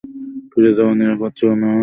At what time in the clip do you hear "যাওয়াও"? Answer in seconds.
0.77-0.97